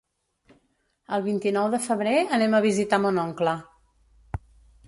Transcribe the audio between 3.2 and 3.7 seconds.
oncle.